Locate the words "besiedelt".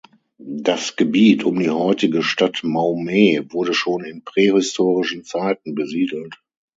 5.75-6.41